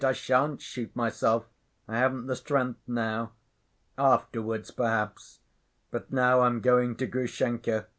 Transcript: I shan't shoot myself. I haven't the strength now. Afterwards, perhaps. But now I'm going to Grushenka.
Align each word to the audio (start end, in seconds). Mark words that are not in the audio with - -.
I 0.03 0.13
shan't 0.13 0.61
shoot 0.63 0.95
myself. 0.95 1.45
I 1.87 1.99
haven't 1.99 2.25
the 2.25 2.35
strength 2.35 2.79
now. 2.87 3.33
Afterwards, 3.99 4.71
perhaps. 4.71 5.41
But 5.91 6.11
now 6.11 6.41
I'm 6.41 6.59
going 6.59 6.95
to 6.95 7.05
Grushenka. 7.05 7.85